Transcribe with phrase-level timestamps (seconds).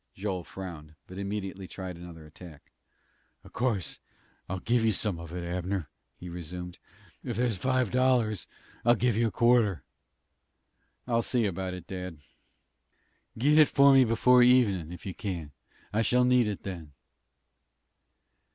[0.15, 2.71] Joel frowned, but immediately tried another attack.
[3.43, 3.99] "Of course
[4.49, 6.79] I'll give you some of it, Abner," he resumed.
[7.23, 8.47] "If there's five dollars
[8.83, 9.83] I'll give you a quarter."
[11.05, 12.17] "I'll see about it, dad."
[13.37, 15.51] "Get it for me before evenin', if you can.
[15.93, 16.93] I shall need it then."